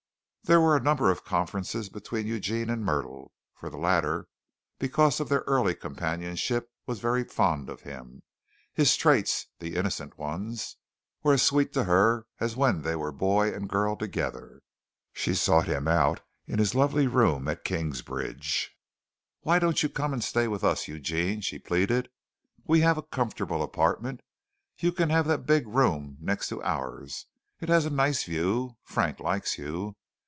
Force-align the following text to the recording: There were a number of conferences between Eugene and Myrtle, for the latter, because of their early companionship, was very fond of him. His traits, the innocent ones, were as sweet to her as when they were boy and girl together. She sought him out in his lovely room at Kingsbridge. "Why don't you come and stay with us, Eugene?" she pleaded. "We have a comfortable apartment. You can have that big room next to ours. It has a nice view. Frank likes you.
There 0.45 0.59
were 0.59 0.75
a 0.75 0.83
number 0.83 1.09
of 1.09 1.23
conferences 1.23 1.87
between 1.87 2.27
Eugene 2.27 2.69
and 2.69 2.83
Myrtle, 2.83 3.31
for 3.55 3.69
the 3.69 3.77
latter, 3.77 4.27
because 4.79 5.21
of 5.21 5.29
their 5.29 5.45
early 5.47 5.73
companionship, 5.73 6.69
was 6.85 6.99
very 6.99 7.23
fond 7.23 7.69
of 7.69 7.81
him. 7.83 8.21
His 8.73 8.97
traits, 8.97 9.47
the 9.59 9.77
innocent 9.77 10.17
ones, 10.17 10.75
were 11.23 11.31
as 11.31 11.41
sweet 11.41 11.71
to 11.73 11.85
her 11.85 12.27
as 12.41 12.57
when 12.57 12.81
they 12.81 12.97
were 12.97 13.13
boy 13.13 13.53
and 13.53 13.69
girl 13.69 13.95
together. 13.95 14.61
She 15.13 15.35
sought 15.35 15.67
him 15.67 15.87
out 15.87 16.19
in 16.47 16.59
his 16.59 16.75
lovely 16.75 17.07
room 17.07 17.47
at 17.47 17.63
Kingsbridge. 17.63 18.75
"Why 19.43 19.57
don't 19.57 19.81
you 19.81 19.87
come 19.87 20.11
and 20.11 20.23
stay 20.23 20.49
with 20.49 20.65
us, 20.65 20.85
Eugene?" 20.85 21.39
she 21.39 21.59
pleaded. 21.59 22.09
"We 22.65 22.81
have 22.81 22.97
a 22.97 23.03
comfortable 23.03 23.63
apartment. 23.63 24.19
You 24.79 24.91
can 24.91 25.11
have 25.11 25.27
that 25.27 25.45
big 25.45 25.65
room 25.65 26.17
next 26.19 26.49
to 26.49 26.61
ours. 26.61 27.27
It 27.61 27.69
has 27.69 27.85
a 27.85 27.89
nice 27.89 28.25
view. 28.25 28.75
Frank 28.83 29.21
likes 29.21 29.57
you. 29.57 29.95